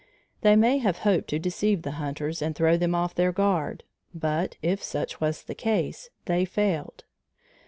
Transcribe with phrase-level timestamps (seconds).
[0.41, 3.83] They may have hoped to deceive the hunters and throw them off their guard,
[4.15, 7.03] but, if such was the case, they failed.